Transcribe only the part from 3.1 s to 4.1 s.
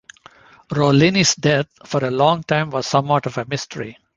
of a mystery.